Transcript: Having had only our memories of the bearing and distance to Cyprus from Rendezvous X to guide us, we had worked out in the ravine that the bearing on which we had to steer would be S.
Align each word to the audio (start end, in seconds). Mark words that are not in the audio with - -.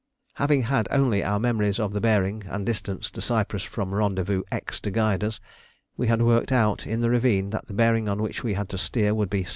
Having 0.37 0.63
had 0.63 0.87
only 0.89 1.23
our 1.23 1.37
memories 1.39 1.79
of 1.79 1.93
the 1.93 2.01
bearing 2.01 2.43
and 2.47 2.65
distance 2.65 3.11
to 3.11 3.21
Cyprus 3.21 3.61
from 3.61 3.93
Rendezvous 3.93 4.41
X 4.51 4.79
to 4.79 4.89
guide 4.89 5.23
us, 5.23 5.39
we 5.95 6.07
had 6.07 6.23
worked 6.23 6.51
out 6.51 6.87
in 6.87 7.01
the 7.01 7.09
ravine 7.11 7.51
that 7.51 7.67
the 7.67 7.73
bearing 7.75 8.09
on 8.09 8.19
which 8.23 8.41
we 8.43 8.55
had 8.55 8.67
to 8.69 8.79
steer 8.79 9.13
would 9.13 9.29
be 9.29 9.43
S. 9.43 9.49